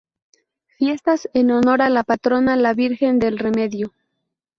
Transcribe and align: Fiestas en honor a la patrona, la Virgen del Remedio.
Fiestas 0.79 1.29
en 1.35 1.51
honor 1.51 1.83
a 1.83 1.89
la 1.91 2.03
patrona, 2.03 2.55
la 2.55 2.73
Virgen 2.73 3.19
del 3.19 3.37
Remedio. 3.37 3.93